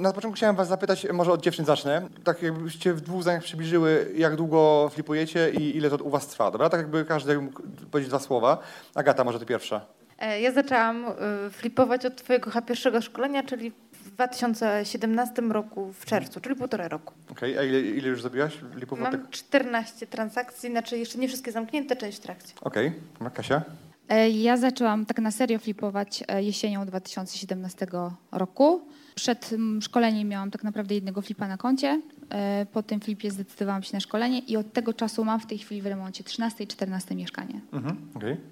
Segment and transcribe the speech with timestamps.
[0.00, 2.08] Na początku chciałem Was zapytać, może od dziewczyn zacznę.
[2.24, 6.50] Tak jakbyście w dwóch zdaniach przybliżyły, jak długo flipujecie i ile to u Was trwa,
[6.50, 6.70] dobra?
[6.70, 8.58] Tak jakby każdy mógł powiedzieć dwa słowa.
[8.94, 9.80] Agata, może Ty pierwsza.
[10.18, 16.40] E, ja zaczęłam e, flipować od Twojego pierwszego szkolenia, czyli w 2017 roku w czerwcu,
[16.40, 17.14] czyli półtora roku.
[17.30, 17.64] Okej, okay.
[17.64, 19.00] a ile, ile już zrobiłaś flipów?
[19.00, 22.54] Mam 14 transakcji, znaczy jeszcze nie wszystkie zamknięte, część w trakcie.
[22.60, 23.30] Okej, okay.
[23.30, 23.62] Kasia?
[24.08, 27.86] E, ja zaczęłam tak na serio flipować jesienią 2017
[28.32, 28.80] roku.
[29.14, 32.00] Przed mm, szkoleniem miałam tak naprawdę jednego flipa na koncie.
[32.30, 35.58] E, po tym flipie zdecydowałam się na szkolenie i od tego czasu mam w tej
[35.58, 37.60] chwili w remoncie 13 i 14 mieszkanie.
[37.72, 38.44] Mhm, Okej, okay.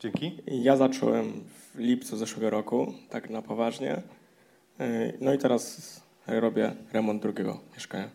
[0.00, 0.42] dzięki.
[0.46, 1.32] Ja zacząłem
[1.74, 4.02] w lipcu zeszłego roku, tak na poważnie.
[4.80, 8.08] E, no i teraz robię remont drugiego mieszkania.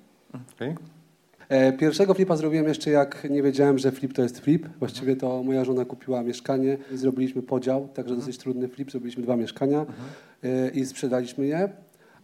[0.56, 0.76] Okay.
[1.50, 4.68] E, pierwszego flipa zrobiłem jeszcze jak nie wiedziałem, że flip to jest flip.
[4.80, 8.92] Właściwie to moja żona kupiła mieszkanie i zrobiliśmy podział, także dosyć trudny flip.
[8.92, 10.74] Zrobiliśmy dwa mieszkania mhm.
[10.74, 11.70] i sprzedaliśmy je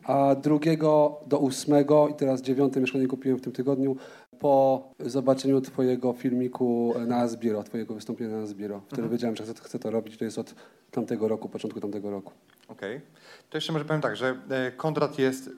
[0.08, 3.96] a drugiego do ósmego i teraz dziewiąte mieszkanie kupiłem w tym tygodniu
[4.40, 8.82] po zobaczeniu twojego filmiku na Asbiro, twojego wystąpienia na Asbiro.
[8.88, 9.12] Wtedy mhm.
[9.12, 10.18] wiedziałem, że chcę, chcę, to robić.
[10.18, 10.56] To jest od
[10.92, 12.32] tamtego roku, początku tamtego roku.
[12.68, 12.96] Okej.
[12.98, 13.08] Okay.
[13.50, 15.50] To jeszcze może powiem tak, że e, Kondrat jest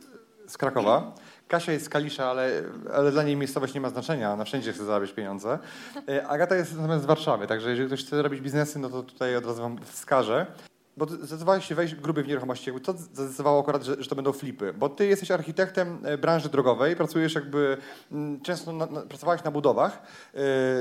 [0.48, 1.16] z Krakowa.
[1.48, 2.64] Kasia jest z Kalisza, ale,
[2.94, 4.34] ale dla niej miejscowość nie ma znaczenia.
[4.34, 5.60] Ona wszędzie chce zarabiać pieniądze.
[6.10, 9.36] E, Agata jest natomiast z Warszawy, także jeżeli ktoś chce robić biznesy, no to tutaj
[9.36, 10.46] od razu wam wskażę.
[11.00, 12.72] Bo zdecydowałeś się wejść gruby w nieruchomości.
[12.84, 14.74] To zdecydowało akurat, że, że, to będą flipy?
[14.74, 17.78] Bo ty jesteś architektem e, branży drogowej, pracujesz jakby,
[18.44, 20.02] często na, na, pracowałeś na budowach,
[20.34, 20.40] yy,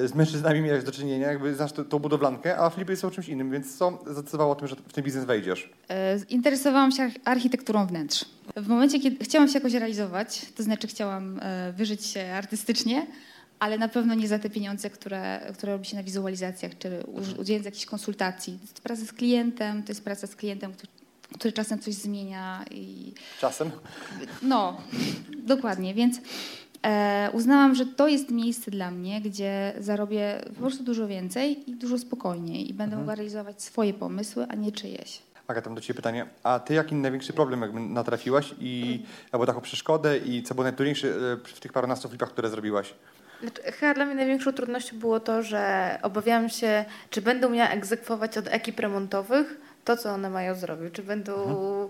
[0.09, 3.78] z mężczyznami miałeś do czynienia, jakby znasz tą budowlankę, a flipy są czymś innym, więc
[3.78, 5.70] co zdecydowało o tym, że w ten biznes wejdziesz?
[5.88, 5.97] Yy,
[6.28, 8.25] interesowałam się architekturą wnętrz.
[8.56, 11.41] W momencie, kiedy chciałam się jakoś realizować, to znaczy chciałam
[11.76, 13.06] wyżyć się artystycznie,
[13.58, 17.04] ale na pewno nie za te pieniądze, które, które robi się na wizualizacjach, czy
[17.38, 18.52] udzielając jakichś konsultacji.
[18.52, 20.92] To jest praca z klientem, to jest praca z klientem, który,
[21.34, 22.64] który czasem coś zmienia.
[22.70, 23.12] I...
[23.41, 23.70] Czasem?
[24.42, 24.80] No,
[25.38, 26.20] dokładnie, więc
[26.82, 31.74] e, uznałam, że to jest miejsce dla mnie, gdzie zarobię po prostu dużo więcej i
[31.74, 33.00] dużo spokojniej i będę mhm.
[33.00, 35.22] mogła realizować swoje pomysły, a nie czyjeś.
[35.47, 36.26] Aga, tam do Ciebie pytanie.
[36.42, 39.02] A Ty jaki największy problem jakby natrafiłaś i
[39.32, 41.08] albo taką przeszkodę i co było najtrudniejsze
[41.44, 42.94] w tych parunastu flipach, które zrobiłaś?
[43.41, 48.38] Znaczy, chyba dla mnie największą trudnością było to, że obawiałam się, czy będą miała egzekwować
[48.38, 50.94] od ekip remontowych to, co one mają zrobić.
[50.94, 51.88] Czy będą, mhm.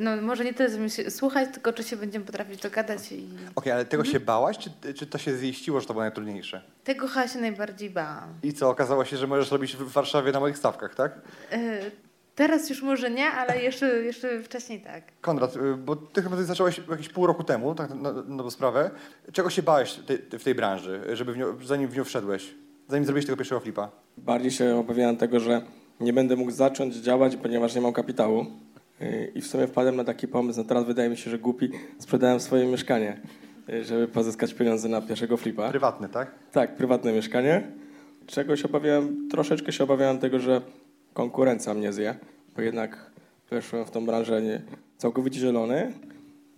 [0.00, 3.12] no może nie tyle słuchać, tylko czy się będziemy potrafić dogadać.
[3.12, 3.24] I...
[3.24, 4.12] Okej, okay, ale tego mhm.
[4.12, 6.62] się bałaś, czy, czy to się ziściło, że to było najtrudniejsze?
[6.84, 8.34] Tego chyba się najbardziej bałam.
[8.42, 11.12] I co, okazało się, że możesz robić w Warszawie na moich stawkach, tak?
[11.52, 12.05] Y
[12.36, 15.04] Teraz już może nie, ale jeszcze, jeszcze wcześniej tak.
[15.20, 18.90] Konrad, y, bo ty chyba zacząłeś jakieś pół roku temu, tak na, na sprawę.
[19.32, 20.00] Czego się bałeś
[20.38, 22.54] w tej branży, żeby w nią, zanim w nią wszedłeś?
[22.88, 23.90] Zanim zrobiłeś tego pierwszego flipa?
[24.16, 25.62] Bardziej się obawiałem tego, że
[26.00, 28.46] nie będę mógł zacząć działać, ponieważ nie mam kapitału.
[29.00, 31.70] Y, I w sumie wpadłem na taki pomysł, no teraz wydaje mi się, że głupi,
[31.98, 33.20] sprzedałem swoje mieszkanie,
[33.68, 35.68] y, żeby pozyskać pieniądze na pierwszego flipa.
[35.70, 36.30] Prywatne, tak?
[36.52, 37.72] Tak, prywatne mieszkanie.
[38.26, 39.28] Czego się obawiałem?
[39.30, 40.60] Troszeczkę się obawiałem tego, że
[41.16, 42.14] konkurencja mnie zje,
[42.56, 43.10] bo jednak
[43.50, 44.62] weszłem w tą branżę nie,
[44.96, 45.92] całkowicie zielony.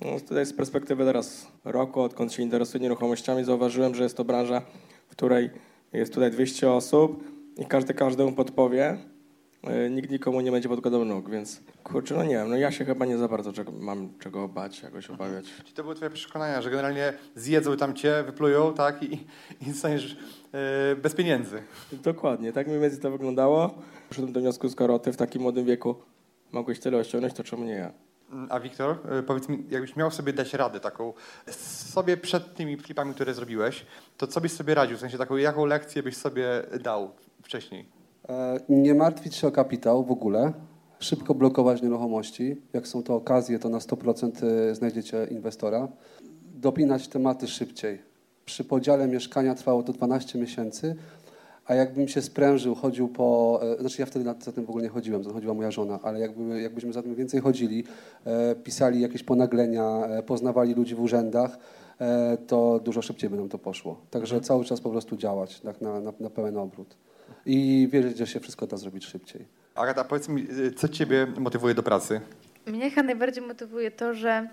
[0.00, 4.62] No, tutaj z perspektywy teraz roku, odkąd się interesuję nieruchomościami, zauważyłem, że jest to branża,
[5.08, 5.50] w której
[5.92, 7.24] jest tutaj 200 osób
[7.56, 8.98] i każdy każdemu podpowie.
[9.64, 12.84] E, nikt nikomu nie będzie podkładał nóg, więc kurczę, no nie wiem, no ja się
[12.84, 15.44] chyba nie za bardzo czego, mam czego bać, jakoś obawiać.
[15.64, 19.26] Czy to były twoje przekonania, że generalnie zjedzą tam cię, wyplują, tak, i,
[19.60, 20.16] i zostaniesz
[20.52, 21.62] yy, bez pieniędzy?
[21.92, 23.74] Dokładnie, tak mniej więcej to wyglądało.
[24.10, 25.94] Przyszedłem do wniosku, skoro ty w takim młodym wieku
[26.52, 27.92] mogłeś tyle osiągnąć, to czemu nie ja?
[28.32, 31.12] Mm, a Wiktor, e, powiedz mi, jakbyś miał sobie dać radę taką,
[31.92, 33.86] sobie przed tymi flipami, które zrobiłeś,
[34.16, 34.96] to co byś sobie radził?
[34.96, 36.46] W sensie taką, jaką lekcję byś sobie
[36.80, 37.10] dał
[37.42, 37.97] wcześniej?
[38.30, 40.52] E, nie martwić się o kapitał w ogóle.
[40.98, 42.56] Szybko blokować nieruchomości.
[42.72, 45.88] Jak są to okazje, to na 100% e, znajdziecie inwestora.
[46.54, 47.98] Dopinać tematy szybciej.
[48.44, 50.96] Przy podziale mieszkania trwało to 12 miesięcy,
[51.66, 53.60] a jakbym się sprężył, chodził po...
[53.62, 56.60] E, znaczy ja wtedy za tym w ogóle nie chodziłem, chodziła moja żona, ale jakby,
[56.62, 57.84] jakbyśmy za tym więcej chodzili,
[58.64, 61.58] pisali jakieś ponaglenia, poznawali ludzi w urzędach,
[62.46, 64.00] to dużo szybciej by nam to poszło.
[64.10, 66.96] Także cały czas po prostu działać tak na, na, na pełen obrót
[67.48, 69.44] i wierzyć, że się wszystko da zrobić szybciej.
[69.74, 70.46] Agata, powiedz mi,
[70.76, 72.20] co ciebie motywuje do pracy?
[72.66, 74.48] Mnie chyba najbardziej motywuje to, że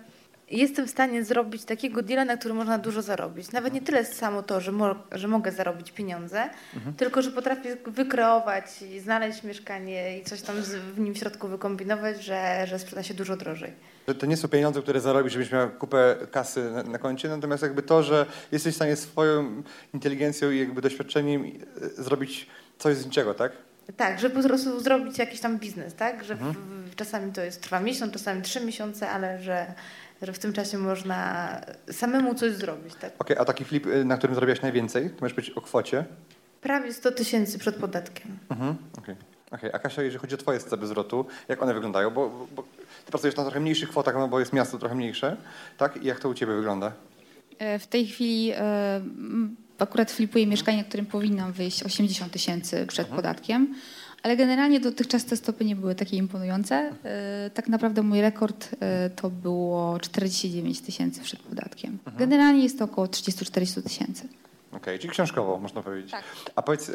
[0.50, 3.52] jestem w stanie zrobić takiego deala, na którym można dużo zarobić.
[3.52, 6.50] Nawet nie tyle samo to, że, mo że mogę zarobić pieniądze,
[6.96, 11.48] tylko że potrafię wykreować i znaleźć mieszkanie i coś tam z, w nim w środku
[11.48, 13.72] wykombinować, że, że sprzeda się dużo drożej.
[14.06, 17.62] To, to nie są pieniądze, które zarobisz, żebyś miał kupę kasy na, na koncie, natomiast
[17.62, 19.62] jakby to, że jesteś w stanie swoją
[19.94, 22.46] inteligencją i jakby doświadczeniem e, zrobić
[22.78, 23.52] coś z niczego, tak?
[23.96, 26.24] Tak, żeby po prostu zrobić jakiś tam biznes, tak?
[26.24, 26.40] Że w,
[26.90, 29.74] w, czasami to jest trwa miesiąc, czasami trzy miesiące, ale że,
[30.22, 31.50] że w tym czasie można
[31.90, 33.12] samemu coś zrobić, tak?
[33.18, 36.04] Okej, a taki flip, y, na którym zarobiłaś najwięcej, to możesz być o kwocie.
[36.60, 38.38] Prawie 100 tysięcy przed podatkiem.
[38.50, 38.76] Mhm.
[38.98, 39.16] Okej.
[39.50, 42.10] Okej, A Kasia, jeżeli chodzi o twoje sceny zwrotu, jak one wyglądają?
[42.10, 45.36] Bo, bo- bo ty pracujesz na trochę mniejszych kwotach, no bo jest miasto trochę mniejsze,
[45.78, 45.96] tak?
[46.02, 46.92] I jak to u ciebie wygląda?
[47.58, 49.00] E, W tej chwili e,
[49.78, 53.74] akurat flipuję mieszkanie, którym powinnam wyjść 80 tysięcy przed podatkiem,
[54.22, 56.92] ale generalnie dotychczas te stopy nie były takie imponujące.
[57.04, 61.98] E, Tak naprawdę mój rekord e, to było 49 tysięcy przed podatkiem.
[62.18, 64.28] Generalnie jest to około 30-40 tysięcy.
[64.72, 66.10] Okej, czyli książkowo, można powiedzieć.
[66.10, 66.24] Tak.
[66.54, 66.92] A powiedz, e,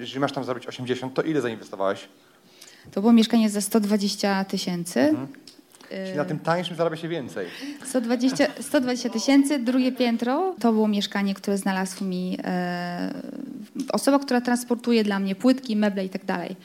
[0.00, 2.08] jeżeli masz tam zarobić 80, to ile zainwestowałaś?
[2.90, 5.00] To było mieszkanie za 120 tysięcy.
[5.00, 5.26] E,
[5.88, 7.46] Czyli na tym tańszym zarabia się więcej.
[7.84, 13.14] 120 120 tysięcy, drugie piętro to było mieszkanie, które znalazł mi e,
[13.92, 16.56] osoba, która transportuje dla mnie płytki, meble i tak dalej.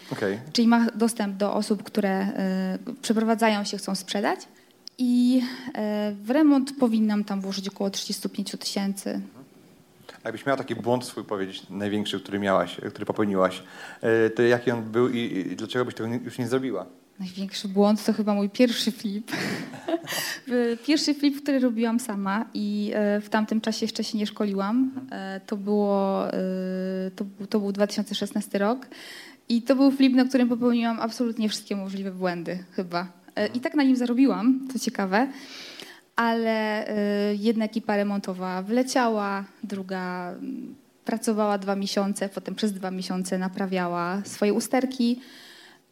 [0.53, 4.39] Czyli ma dostęp do osób, które e, przeprowadzają się, chcą sprzedać.
[4.97, 5.41] I
[5.75, 9.21] e, w remont powinnam tam włożyć około 35 tysięcy.
[10.23, 13.63] A jakbyś miała taki błąd swój powiedzieć, największy, który miałaś, który popełniłaś,
[14.01, 16.85] e, to jaki on był i, i dlaczego byś tego już nie zrobiła?
[17.19, 19.31] Największy błąd to chyba mój pierwszy flip.
[20.87, 24.91] pierwszy flip, który robiłam sama i e, w tamtym czasie jeszcze się nie szkoliłam.
[25.11, 28.87] E, To, było, e, to, był- to był 2016 rok
[29.49, 33.07] i to był flip, na którym popełniłam absolutnie wszystkie możliwe błędy chyba.
[33.53, 35.27] I tak na nim zarobiłam, co ciekawe.
[36.15, 36.85] Ale
[37.39, 40.75] jedna ekipa remontowa wleciała, druga mm,
[41.05, 45.19] pracowała dwa miesiące, potem przez dwa miesiące naprawiała swoje usterki.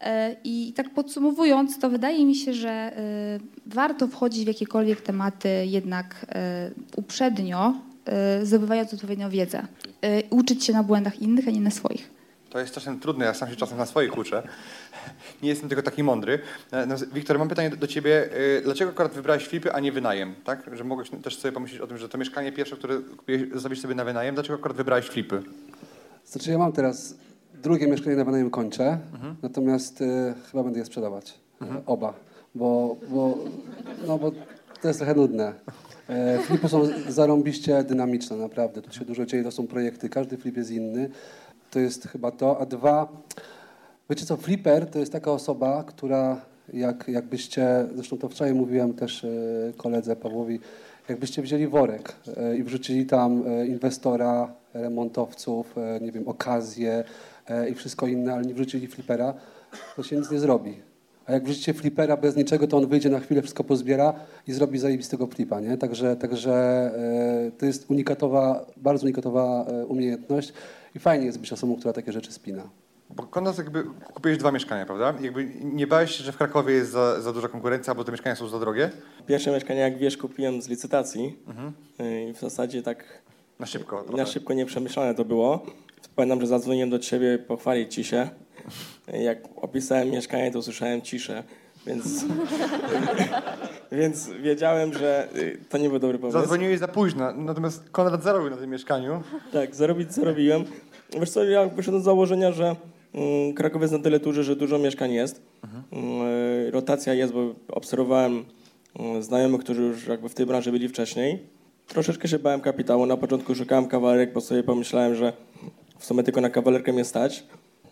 [0.01, 2.91] E, I tak podsumowując, to wydaje mi się, że e,
[3.65, 7.73] warto wchodzić w jakiekolwiek tematy jednak e, uprzednio,
[8.43, 9.67] zdobywając odpowiednią wiedzę.
[10.03, 12.09] I Uczyć się na błędach innych, a nie na swoich.
[12.49, 14.43] To jest czasem trudne, ja sam się czasem na swoich uczę.
[15.43, 16.39] Nie jestem tylko taki mądry.
[16.87, 18.29] No, Wiktor, mam pytanie do, ciebie.
[18.63, 20.35] Dlaczego akurat wybrałeś flipy, a nie wynajem?
[20.43, 20.69] Tak?
[20.73, 23.95] Że mogłeś też sobie pomyśleć o tym, że to mieszkanie pierwsze, które kupiłeś, zostawisz sobie
[23.95, 25.43] na wynajem, dlaczego akurat wybrałeś flipy?
[26.25, 27.15] Znaczy ja mam teraz
[27.61, 28.97] drugie mieszkanie na wynajem kończę,
[29.41, 31.33] natomiast y, chyba będę je sprzedawać.
[31.61, 32.13] Y, Oba.
[32.55, 33.37] Bo, bo,
[34.07, 34.31] no, bo
[34.81, 35.53] to jest trochę nudne.
[36.09, 38.81] E, flipy są zarąbiście dynamiczne, naprawdę.
[38.81, 41.09] Tu się dużo dzieje, to są projekty, każdy flip jest inny.
[41.71, 42.59] To jest chyba to.
[42.61, 43.07] A dwa,
[44.09, 46.41] wiecie co, flipper to jest taka osoba, która
[46.73, 49.29] jak, jakbyście, zresztą to wczoraj mówiłem też e,
[49.77, 50.59] koledze Pawłowi,
[51.09, 57.03] jakbyście wzięli worek e, i wrzucili tam e, inwestora, remontowców, e, nie wiem, okazję
[57.69, 59.33] i wszystko inne, ale nie wrzucili flipera,
[59.95, 60.75] to się nic nie zrobi.
[61.25, 64.13] A jak wrzucicie flipera bez niczego, to on wyjdzie na chwilę, wszystko pozbiera
[64.47, 65.77] i zrobi zajebistego flipa, nie?
[65.77, 70.53] Także, także e, to jest unikatowa, bardzo unikatowa e, umiejętność
[70.95, 72.63] i fajnie jest być osobą, która takie rzeczy spina.
[73.15, 73.83] Bo Konrad jakby
[74.13, 75.13] kupiłeś dwa mieszkania, prawda?
[75.21, 78.35] Jakby nie bałeś się, że w Krakowie jest za, za duża konkurencja, albo te mieszkania
[78.35, 78.89] są za drogie?
[79.27, 81.37] Pierwsze mieszkanie, jak wiesz, kupiłem z licytacji
[81.99, 83.21] y, i w zasadzie tak
[83.61, 83.97] Na szybko.
[83.97, 84.25] na trochę.
[84.25, 85.65] szybko nieprzemyślane to było.
[86.15, 88.29] Pamiętam, że zadzwoniłem do ciebie pochwalić ci się.
[89.13, 91.43] Jak opisałem mieszkanie, to usłyszałem ciszę,
[91.87, 92.25] więc,
[93.91, 95.27] więc wiedziałem, że
[95.69, 96.39] to nie był dobry pomysł.
[96.39, 99.23] Zadzwoniłeś za późno, natomiast Konrad zarobił na tym mieszkaniu.
[99.51, 100.63] Tak, zarobić zarobiłem.
[101.19, 102.75] Wiesz co, ja wyszedłem z założenia, że
[103.13, 105.41] mm, Kraków jest na tyle duży, że dużo mieszkań jest.
[105.91, 106.21] Mm,
[106.67, 108.45] y, rotacja jest, bo obserwowałem
[108.99, 111.60] mm, znajomych, którzy już jakby w tej branży byli wcześniej.
[111.87, 113.05] Troszeczkę się bałem kapitału.
[113.05, 115.33] Na początku szukałem kawalerek, bo sobie pomyślałem, że
[115.99, 117.43] w sumie tylko na kawalerkę mnie stać.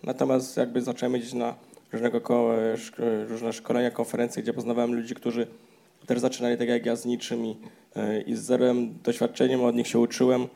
[0.04, 1.56] Natomiast jakby zacząłem jeździć na
[1.94, 5.48] różnego ko- szk- różne szkolenia, konferencje, gdzie poznawałem ludzi, którzy
[6.06, 7.58] też zaczynali tak jak ja z niczym i,
[8.26, 10.48] i z zerowym doświadczeniem od nich się uczyłem.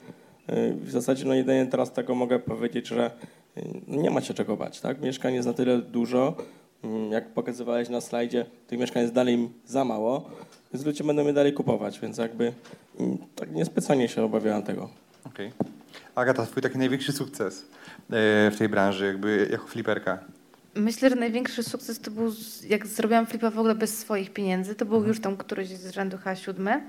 [0.76, 3.12] W zasadzie no jedynie teraz tego mogę powiedzieć, że
[3.58, 4.82] y, nie ma się czego bać.
[4.82, 5.02] Tak?
[5.02, 6.36] Mieszkań jest na tyle dużo,
[7.12, 10.30] jak pokazywałeś na slajdzie, tych mieszkań jest dalej za mało,
[10.74, 12.54] więc ludzie będą je dalej kupować, więc jakby
[13.00, 14.90] mm, tak niespecjalnie się obawiałem tego.
[15.24, 15.52] Okej.
[16.16, 17.66] Agata, twój taki największy sukces e,
[18.52, 20.20] w tej branży, jakby jako fliperka.
[20.76, 22.34] Myślę, że największy sukces to był,
[22.70, 24.76] jak zrobiłam flipa w ogóle bez swoich pieniędzy.
[24.76, 26.72] To był już tam któryś z rzędu chyba siódmy.
[26.72, 26.82] E,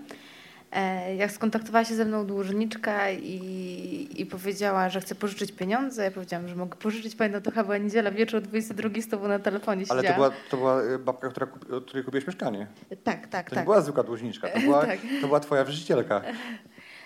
[1.16, 6.48] jak skontaktowała się ze mną dłużniczka i, i powiedziała, że chce pożyczyć pieniądze, ja powiedziałam,
[6.48, 7.16] że mogę pożyczyć.
[7.16, 10.56] Pamiętam, to chyba była niedziela wieczór, 22 z tobą na telefonie Ale to była, to
[10.56, 12.66] była e, babka, która, kupi- od której kupiłeś mieszkanie.
[13.04, 13.64] Tak, tak, To tak.
[13.64, 14.98] była zwykła dłużniczka, to była, Tak.
[15.20, 16.22] to była twoja wierzycielka.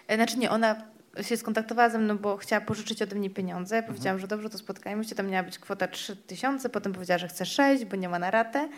[0.08, 0.76] E, Znaczy nie, ona
[1.22, 3.76] się skontaktowała ze mną, bo chciała pożyczyć ode mnie pieniądze.
[3.76, 5.14] Ja powiedziałam, że dobrze, to spotkajmy się.
[5.14, 8.68] Tam miała być kwota 3000, potem powiedziała, że chce 6, bo nie ma na ratę.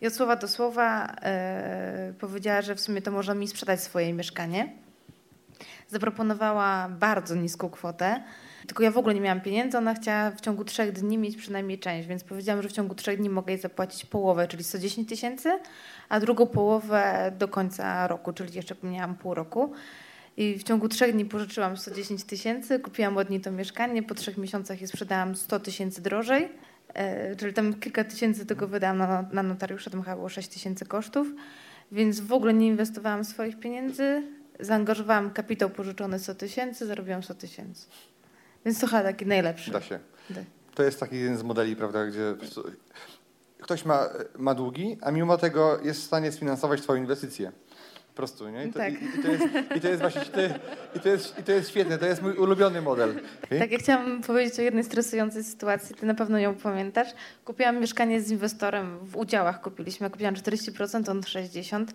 [0.00, 4.12] I od słowa do słowa e, powiedziała, że w sumie to może mi sprzedać swoje
[4.12, 4.72] mieszkanie.
[5.88, 8.22] Zaproponowała bardzo niską kwotę,
[8.66, 9.78] tylko ja w ogóle nie miałam pieniędzy.
[9.78, 13.18] Ona chciała w ciągu trzech dni mieć przynajmniej część, więc powiedziałam, że w ciągu trzech
[13.18, 15.58] dni mogę jej zapłacić połowę, czyli 110 tysięcy,
[16.08, 19.72] a drugą połowę do końca roku, czyli jeszcze miałam pół roku.
[20.40, 24.38] I w ciągu trzech dni pożyczyłam 110 tysięcy, kupiłam od niej to mieszkanie, po trzech
[24.38, 26.48] miesiącach je sprzedałam 100 tysięcy drożej,
[26.94, 30.86] e, czyli tam kilka tysięcy tego wydałam na, na notariusza, tam chyba było 6 tysięcy
[30.86, 31.28] kosztów,
[31.92, 34.22] więc w ogóle nie inwestowałam swoich pieniędzy,
[34.60, 37.86] zaangażowałam kapitał pożyczony 100 tysięcy, zarobiłam 100 tysięcy.
[38.64, 39.70] Więc to chyba taki najlepszy.
[39.70, 39.98] Da się.
[40.30, 40.40] Da.
[40.74, 42.34] To jest taki jeden z modeli, prawda, gdzie
[43.62, 47.52] ktoś ma, ma długi, a mimo tego jest w stanie sfinansować twoją inwestycję.
[48.20, 48.64] Po prostu, nie?
[48.64, 48.92] I to, Tak.
[48.92, 49.44] i, i, to jest,
[49.76, 50.40] I to jest właśnie, i to,
[50.94, 53.20] i, to jest, i to jest świetne, to jest mój ulubiony model.
[53.58, 57.08] Tak, ja chciałam powiedzieć o jednej stresującej sytuacji, ty na pewno ją pamiętasz.
[57.44, 61.86] Kupiłam mieszkanie z inwestorem, w udziałach kupiliśmy, ja kupiłam 40%, on 60%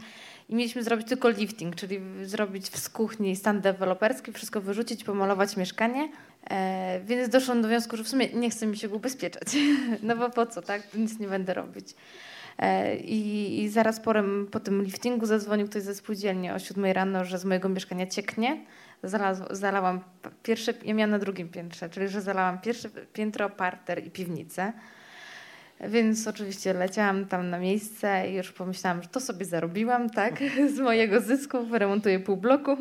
[0.50, 6.10] i mieliśmy zrobić tylko lifting, czyli zrobić z kuchni stan deweloperski, wszystko wyrzucić, pomalować mieszkanie,
[6.50, 9.48] e, więc doszłam do wniosku, że w sumie nie chce mi się go ubezpieczać,
[10.04, 11.88] no bo po co, tak, nic nie będę robić.
[12.58, 17.26] E, I, I zaraz porem po tym liftingu zadzwonił ktoś ze spółdzielni o 7 rano,
[17.26, 18.66] że z mojego mieszkania cieknie.
[19.04, 20.00] Zalaz, zalałam
[20.44, 24.74] pierwsze, ja miałam na drugim piętrze, czyli że zalałam pierwsze piętro, parter i piwnicę.
[25.82, 30.40] Więc oczywiście leciałam tam na miejsce i już pomyślałam, że to sobie zarobiłam, tak,
[30.76, 32.78] z mojego zysku, wyremontuję pół bloku.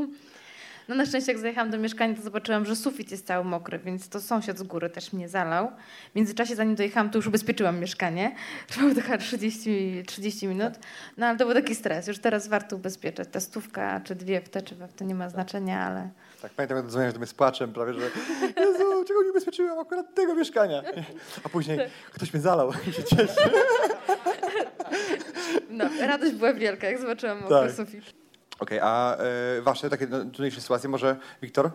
[0.89, 4.09] No na szczęście jak zajechałam do mieszkania, to zobaczyłam, że sufit jest cały mokry, więc
[4.09, 5.71] to sąsiad z góry też mnie zalał.
[6.13, 8.35] W międzyczasie, zanim dojechałam, to już ubezpieczyłam mieszkanie.
[8.67, 10.73] Trwało to chyba 30, 30 minut.
[11.17, 12.07] No ale to był taki stres.
[12.07, 13.29] Już teraz warto ubezpieczać.
[13.33, 16.11] Ta stówka, czy dwie w te, czy we w to nie ma znaczenia, ale...
[16.43, 18.01] Tak, pamiętam, jak do mnie z płaczem prawie, że
[18.57, 20.83] Jezu, czego nie ubezpieczyłem akurat tego mieszkania.
[21.45, 21.79] A później
[22.13, 23.51] ktoś mnie zalał i się cieszy.
[25.71, 27.73] No, radość była wielka, jak zobaczyłam Tak.
[27.73, 28.24] sufit.
[28.61, 31.71] Okej, a e, wasze takie no, trudniejsze sytuacje, może Wiktor?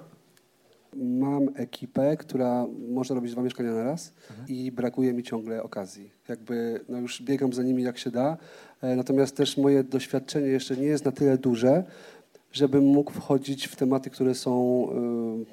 [0.96, 4.14] Mam ekipę, która może robić dwa mieszkania na raz
[4.48, 6.12] i brakuje mi ciągle okazji.
[6.28, 8.38] Jakby no już biegam za nimi jak się da,
[8.82, 11.84] e, natomiast też moje doświadczenie jeszcze nie jest na tyle duże,
[12.52, 14.86] żebym mógł wchodzić w tematy, które są
[15.42, 15.46] y,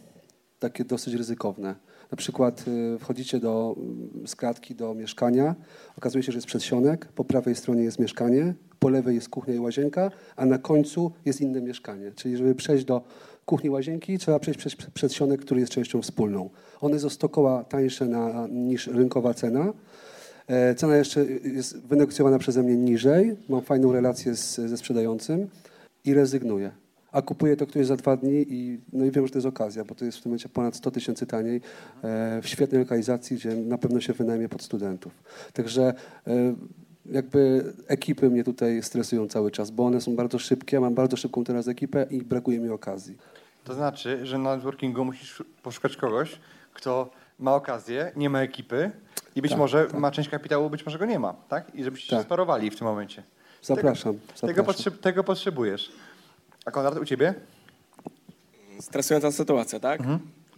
[0.58, 1.74] takie dosyć ryzykowne.
[2.10, 3.76] Na przykład y, wchodzicie do,
[4.24, 5.54] y, z klatki do mieszkania,
[5.98, 9.58] okazuje się, że jest przedsionek, po prawej stronie jest mieszkanie, po lewej jest kuchnia i
[9.58, 12.12] łazienka, a na końcu jest inne mieszkanie.
[12.12, 13.02] Czyli żeby przejść do
[13.46, 16.50] kuchni łazienki, trzeba przejść przez przedsionek, który jest częścią wspólną.
[16.80, 19.72] One o 100 koła tańsze na, niż rynkowa cena.
[20.46, 25.48] E, Cena jeszcze jest wynegocjowana przeze mnie niżej, mam fajną relację z, ze sprzedającym
[26.04, 26.70] i rezygnuję.
[27.16, 29.84] A kupuje to ktoś za dwa dni i, no i wiem, że to jest okazja,
[29.84, 31.60] bo to jest w tym momencie ponad 100 tysięcy taniej
[32.02, 35.12] e, w świetnej lokalizacji, gdzie na pewno się wynajmie pod studentów.
[35.52, 35.94] Także
[36.26, 36.54] e,
[37.06, 41.44] jakby ekipy mnie tutaj stresują cały czas, bo one są bardzo szybkie, mam bardzo szybką
[41.44, 43.16] teraz ekipę i brakuje mi okazji.
[43.64, 46.40] To znaczy, że na networkingu musisz poszukać kogoś,
[46.74, 48.90] kto ma okazję, nie ma ekipy
[49.36, 50.00] i być Tak, może tak.
[50.00, 51.74] ma część kapitału, być może go nie ma, tak?
[51.74, 52.24] I żebyście się Tak.
[52.26, 53.22] sparowali w tym momencie.
[53.62, 54.12] Zapraszam.
[54.14, 54.64] Tego, zapraszam.
[54.64, 55.92] potrzeb, tego potrzebujesz.
[56.66, 57.34] A Konrad, u ciebie?
[58.80, 60.00] Stresująca sytuacja, tak?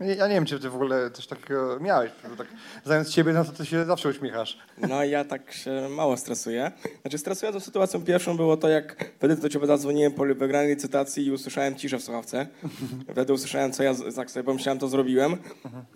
[0.01, 2.11] Ja ja nie wiem, czy ty w ogóle coś takiego miałeś.
[2.39, 2.47] Tak,
[2.85, 4.59] znając ciebie, no to ty się zawsze uśmiechasz.
[4.89, 6.73] No ja tak się mało stresuję.
[7.03, 11.33] Znaczy stresującą sytuacją pierwszą było to, jak wtedy do ciebie zadzwoniłem po wygranej licytacji i
[11.33, 12.47] usłyszałem ciszę w słuchawce.
[13.13, 15.37] Wtedy usłyszałem, co ja, jak sobie pomyślałem, to zrobiłem.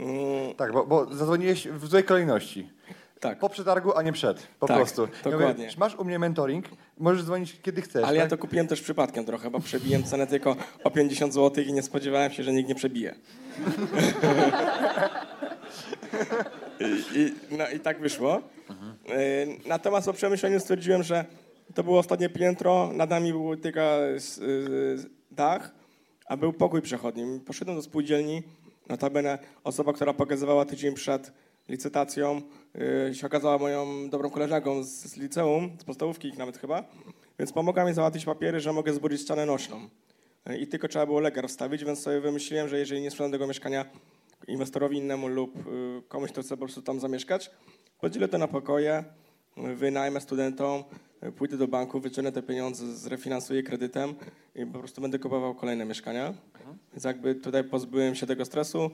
[0.01, 2.71] Mm, Tak, bo, bo zadzwoniłeś w złej kolejności.
[3.23, 4.47] Tak, Po przetargu, a nie przed.
[4.61, 5.03] Po Tak, prostu.
[5.03, 5.65] Ja dokładnie.
[5.65, 6.67] Mówię, masz u mnie mentoring,
[6.99, 8.05] możesz dzwonić kiedy chcesz.
[8.05, 8.31] ale ja tak?
[8.31, 12.33] to kupiłem też przypadkiem trochę, bo przebiłem cenę tylko o 50 zł i nie spodziewałem
[12.33, 13.15] się, że nikt nie przebije.
[16.81, 18.37] I, i, no i tak wyszło.
[18.37, 18.43] Y,
[19.67, 21.25] Natomiast po przemyśleniu stwierdziłem, że
[21.75, 24.19] to było ostatnie piętro, nad nami był tylko y,
[25.31, 25.71] dach,
[26.27, 27.41] a był pokój przechodni.
[27.41, 28.43] Poszedłem do spółdzielni,
[28.89, 31.33] notabene osoba, która pokazywała tydzień przed
[31.69, 32.43] licytacją,
[33.11, 36.85] y, się okazała moją dobrą koleżanką z, liceum, z podstawówki ich nawet chyba,
[37.39, 39.89] więc pomogła mi załatwić papiery, że mogę zbudzić ścianę nośną.
[40.51, 43.47] Y, I tylko trzeba było legar wstawić, więc sobie wymyśliłem, że jeżeli nie sprzedam tego
[43.47, 43.85] mieszkania
[44.49, 47.51] inwestorowi innemu lub y, komuś, kto chce po prostu tam zamieszkać,
[48.01, 49.05] podzielę to na pokoje,
[49.57, 50.85] wynajmę studentom,
[51.37, 54.15] pójdę do banku, wyciągnę te pieniądze, zrefinansuję kredytem
[54.55, 56.35] i po prostu będę kupował kolejne mieszkania.
[56.93, 58.91] Więc jakby tutaj pozbyłem się tego stresu.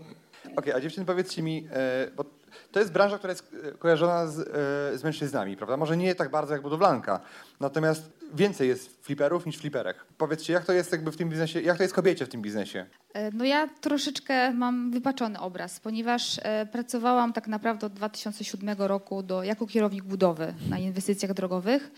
[0.57, 2.25] Okej, a dziewczyny powiedzcie mi, e, bo
[2.73, 5.77] to jest branża, która jest e, kojarzona z, e, z mężczyznami, prawda?
[5.77, 7.21] Może nie tak bardzo jak budowlanka,
[7.61, 9.97] natomiast więcej jest fliperów niż fliperek.
[10.19, 12.87] Powiedzcie, jak to jest jakby w tym biznesie, jak to jest kobiecie w tym biznesie?
[13.15, 16.41] E, No ja troszeczkę mam wypaczony obraz, ponieważ
[16.73, 21.91] pracowałam tak naprawdę od 2007 roku do, jako kierownik budowy na inwestycjach drogowych,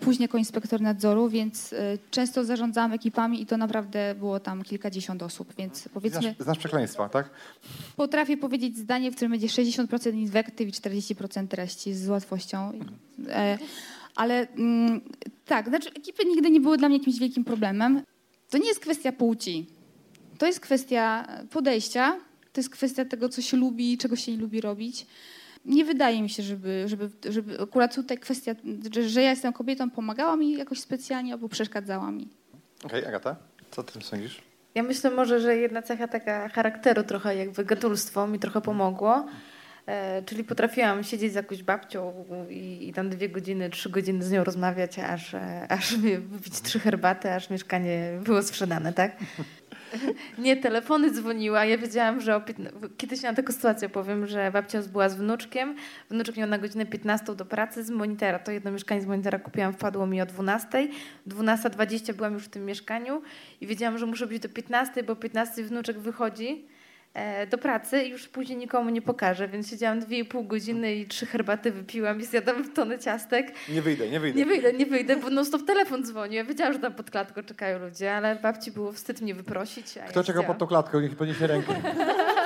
[0.00, 5.22] później jako inspektor nadzoru, więc e, często zarządzałam ekipami i to naprawdę było tam kilkadziesiąt
[5.22, 7.30] osób, więc powiedzmy Znasz, znasz przekleństwa, tak?
[7.96, 12.72] potrafię powiedzieć zdanie, w którym będzie 60% inwektyw i 40% treści z łatwością.
[13.28, 13.58] E,
[14.14, 15.00] ale mm,
[15.46, 18.02] tak, znaczy ekipy nigdy nie były dla mnie jakimś wielkim problemem.
[18.50, 19.66] To nie jest kwestia płci.
[20.38, 22.20] To jest kwestia podejścia,
[22.52, 25.06] to jest kwestia tego, co się lubi, czego się nie lubi robić.
[25.64, 28.54] Nie wydaje mi się, żeby, żeby, żeby akurat tutaj kwestia,
[28.94, 32.28] że, że ja jestem kobietą, pomagała mi jakoś specjalnie albo przeszkadzała mi.
[32.84, 33.36] Okej, Agata,
[33.70, 34.42] co ty sądzisz?
[34.74, 39.26] Ja myślę może, że jedna cecha taka charakteru, trochę jakby gadulstwo mi trochę pomogło.
[39.86, 44.30] E, czyli potrafiłam siedzieć z jakąś babcią i, i tam dwie godziny, trzy godziny z
[44.30, 49.16] nią rozmawiać, aż, e, aż mi wypić trzy herbaty, aż mieszkanie było sprzedane, tak?
[50.38, 52.78] Nie, telefony dzwoniły, a ja wiedziałam, że o 15...
[52.96, 55.76] kiedyś miałam taką sytuację, powiem, że babcia była z wnuczkiem,
[56.10, 59.72] wnuczek miał na godzinę 15 do pracy z monitora, to jedno mieszkanie z monitora kupiłam,
[59.72, 60.88] wpadło mi o 12,
[61.28, 63.22] 12.20 byłam już w tym mieszkaniu
[63.60, 66.64] i wiedziałam, że muszę być do 15, bo o 15 wnuczek wychodzi
[67.50, 71.72] do pracy i już później nikomu nie pokażę, więc siedziałam 2,5 godziny i trzy herbaty
[71.72, 73.52] wypiłam i zjadłam tonę ciastek.
[73.68, 74.38] Nie wyjdę, nie wyjdę.
[74.38, 76.36] Nie wyjdę, nie wyjdę, bo non stop telefon dzwoni.
[76.36, 79.86] Ja wiedziałam, że tam pod klatką czekają ludzie, ale babci było wstyd mnie wyprosić.
[80.08, 81.74] Kto ja czeka pod tą klatką, niech podniesie rękę.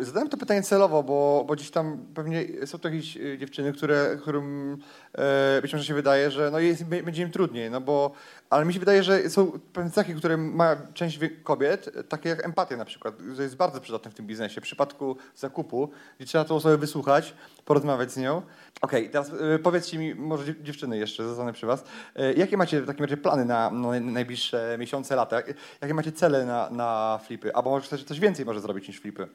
[0.00, 4.16] Zadałem to pytanie celowo, bo, bo gdzieś tam pewnie są to jakieś e, dziewczyny, które,
[4.20, 4.78] którym
[5.12, 8.12] e, być może się wydaje, że no jest, będzie im trudniej, no bo,
[8.50, 12.76] ale mi się wydaje, że są pewne cechy, które ma część kobiet, takie jak empatia
[12.76, 14.60] na przykład, że jest bardzo przydatne w tym biznesie.
[14.60, 18.42] W przypadku zakupu, gdzie trzeba tą osobę wysłuchać, porozmawiać z nią.
[18.80, 21.84] Okej, teraz e, powiedzcie mi, może dziew- dziewczyny jeszcze, zostanę przy was,
[22.16, 25.36] e, jakie macie w takim razie plany na, na najbliższe miesiące, lata?
[25.36, 27.54] Jak- Jakie macie cele na, na flipy?
[27.54, 29.28] Albo może chcecie coś więcej może zrobić niż flipy?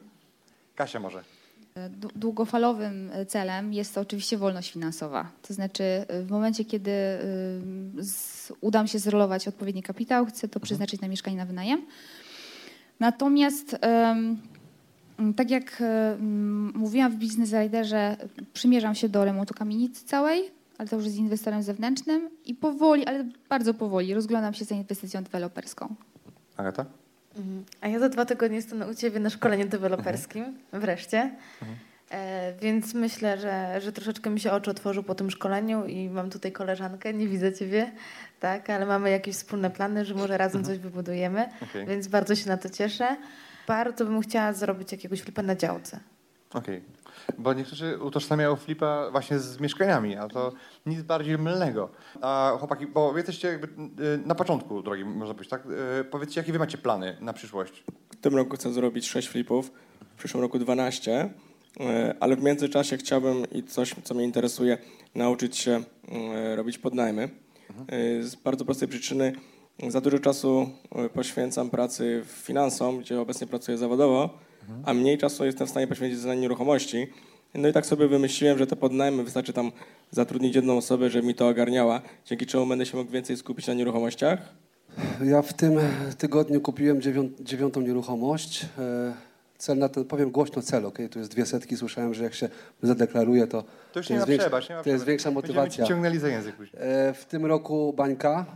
[0.74, 1.24] Kasia może.
[1.74, 5.30] Dłu- Długofalowym e, celem jest to oczywiście wolność finansowa.
[5.42, 7.18] To znaczy, e, w momencie, kiedy e,
[7.98, 11.86] z, uda mi się zrolować odpowiedni kapitał, chcę to przeznaczyć na mieszkanie na wynajem.
[13.00, 13.76] Natomiast,
[15.36, 15.82] tak jak
[16.74, 18.16] mówiłam w Business Riderze,
[18.52, 23.24] przymierzam się do remontu kamienicy całej, ale to już z inwestorem zewnętrznym i powoli, ale
[23.48, 25.94] bardzo powoli rozglądam się za inwestycją deweloperską.
[26.56, 26.86] Agata?
[27.36, 27.64] Mhm.
[27.80, 31.30] A ja za dwa tygodnie jestem u Ciebie na szkoleniu deweloperskim, wreszcie.
[32.10, 36.30] E, więc myślę, że, że troszeczkę mi się oczy otworzył po tym szkoleniu i mam
[36.30, 37.92] tutaj koleżankę, nie widzę Ciebie,
[38.40, 41.86] tak, ale mamy jakieś wspólne plany, że może razem coś wybudujemy, Okej.
[41.86, 43.16] więc bardzo się na to cieszę.
[43.68, 46.00] Bardzo bym chciała zrobić jakiegoś flipa na działce.
[46.54, 46.82] Okej.
[47.38, 50.52] Bo niektórzy utożsamiają flipa właśnie z mieszkaniami, a to
[50.86, 51.90] nic bardziej mylnego.
[52.20, 55.66] A chłopaki, bo jesteście jakby y, na początku drogi, można powiedzieć, tak?
[56.00, 57.84] Y, Powiedzcie, jakie wy macie plany na przyszłość?
[58.10, 59.72] W tym roku chcę zrobić 6 flipów,
[60.14, 61.30] w przyszłym roku 12,
[61.80, 64.78] e, ale w międzyczasie chciałbym i coś, co mnie interesuje,
[65.14, 65.82] nauczyć się
[66.56, 67.28] robić podnajmy.
[68.20, 69.32] Z bardzo prostej przyczyny
[69.88, 70.68] za dużo czasu
[71.14, 74.38] poświęcam pracy finansom, gdzie obecnie pracuję zawodowo,
[74.84, 77.06] a mniej czasu jestem w stanie poświęcić na nieruchomości.
[77.54, 79.72] No i tak sobie wymyśliłem, że te podnajmy wystarczy tam
[80.10, 83.74] zatrudnić jedną osobę, żeby mi to ogarniała, dzięki czemu będę się mógł więcej skupić na
[83.74, 84.38] nieruchomościach.
[85.24, 85.72] Ja w tym
[86.18, 88.66] tygodniu kupiłem dziewią, dziewiątą nieruchomość.
[88.78, 89.14] E,
[89.58, 90.98] Cel na ten, powiem głośno cel, ok?
[91.10, 92.48] Tu jest dwie setki, słyszałem, że jak się
[92.82, 95.84] zadeklaruje, to, To już nie jest większa, przebacz, nie ma to jest większa Będziemy motywacja.
[95.84, 96.82] ci ciągnęli za język później.
[96.82, 98.46] E, W tym roku bańka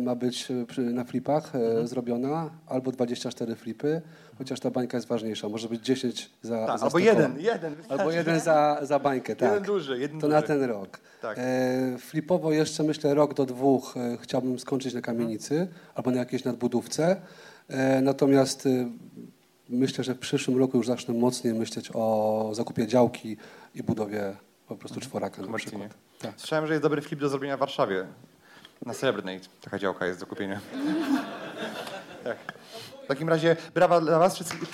[0.00, 1.86] ma być e, na flipach e, Mhm.
[1.88, 4.02] zrobiona, albo 24 flipy,
[4.38, 5.48] chociaż ta bańka jest ważniejsza.
[5.48, 7.74] Może być 10 za, Tak, za albo 100 jeden, jeden.
[7.88, 9.48] Albo jeden za, za bańkę, tak.
[9.50, 10.32] Jeden duży, jeden To duży.
[10.40, 11.00] na ten rok.
[11.22, 11.38] Tak.
[11.40, 16.44] E, flipowo jeszcze myślę rok do dwóch e, chciałbym skończyć na kamienicy albo na jakiejś
[16.44, 17.16] nadbudówce.
[17.68, 18.88] E, natomiast e,
[19.68, 23.36] myślę, że w przyszłym roku już zacznę mocniej myśleć o zakupie działki
[23.74, 24.36] i budowie
[24.68, 25.82] po prostu czworaka na przykład.
[26.18, 26.32] Tak.
[26.36, 28.06] Słyszałem, że jest dobry flip do zrobienia w Warszawie.
[28.86, 30.60] Na Srebrnej taka działka jest do kupienia.
[32.24, 32.38] tak.
[33.04, 34.68] W takim razie brawa dla was wszystkich.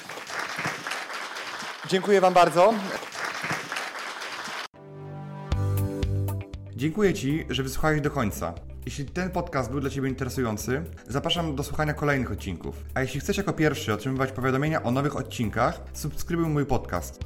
[1.89, 2.75] Dziękuję wam bardzo.
[6.77, 8.55] Dziękuję Ci, że wysłuchałeś do końca.
[8.87, 12.85] Jeśli ten podcast był dla Ciebie interesujący, zapraszam do słuchania kolejnych odcinków.
[12.95, 17.21] A jeśli chcesz jako pierwszy otrzymywać powiadomienia o nowych odcinkach, subskrybuj mój podcast.